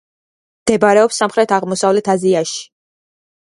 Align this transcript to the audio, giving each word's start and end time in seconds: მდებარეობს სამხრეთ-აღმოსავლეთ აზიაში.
მდებარეობს 0.63 1.19
სამხრეთ-აღმოსავლეთ 1.23 2.11
აზიაში. 2.17 2.67